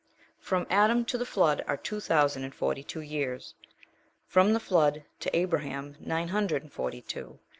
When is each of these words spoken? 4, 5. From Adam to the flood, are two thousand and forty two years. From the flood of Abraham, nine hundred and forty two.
4, 0.39 0.61
5. 0.61 0.67
From 0.67 0.67
Adam 0.75 1.05
to 1.05 1.15
the 1.15 1.27
flood, 1.27 1.63
are 1.67 1.77
two 1.77 1.99
thousand 1.99 2.43
and 2.43 2.55
forty 2.55 2.83
two 2.83 3.01
years. 3.01 3.53
From 4.25 4.53
the 4.53 4.59
flood 4.59 5.03
of 5.21 5.27
Abraham, 5.31 5.95
nine 5.99 6.29
hundred 6.29 6.63
and 6.63 6.73
forty 6.73 7.03
two. 7.03 7.37